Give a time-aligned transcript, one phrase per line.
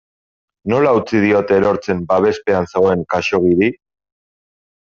[0.71, 3.71] Nola utzi diote erortzen babespean zegoen Khaxoggiri?